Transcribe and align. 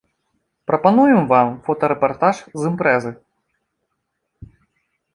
Прапануем 0.71 1.21
вам 1.33 1.47
фотарэпартаж 1.69 2.35
з 2.49 2.61
імпрэзы. 2.73 3.11